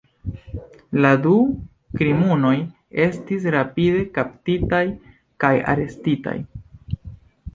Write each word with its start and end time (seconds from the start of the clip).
La 1.05 1.09
du 1.25 1.33
krimuloj 1.99 2.53
estis 3.05 3.45
rapide 3.55 4.01
kaptitaj 4.15 4.81
kaj 5.45 5.53
arestitaj. 5.75 6.35